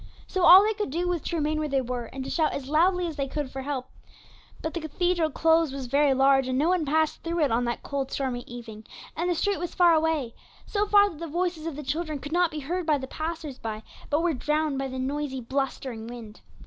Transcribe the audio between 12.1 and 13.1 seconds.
could not be heard by the